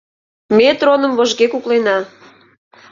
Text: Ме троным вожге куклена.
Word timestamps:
Ме 0.57 0.69
троным 0.79 1.13
вожге 1.15 1.45
куклена. 1.51 1.97